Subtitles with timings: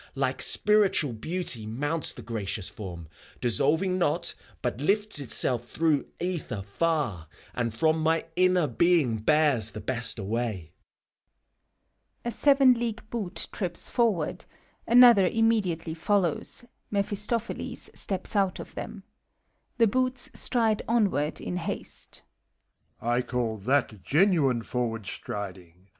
[0.15, 3.07] Like Spiritual Beauty mounts the gracious Form,
[3.39, 9.79] Dissolving not, but lifts itself through ether far, And from my inner being bears the
[9.79, 10.71] best away.
[12.25, 14.45] {A SevenAeague hoot trips forward:
[14.87, 19.03] another tmwe diately follows, Mephistopheles steps out of them.
[19.77, 23.17] The Boots stride onward in haste,) MEPHISTOPHELES.
[23.19, 25.89] I call that genuine forward striding!